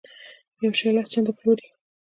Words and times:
یو 0.63 0.71
شی 0.79 0.87
لس 0.95 1.07
چنده 1.13 1.31
پلوري. 1.37 1.67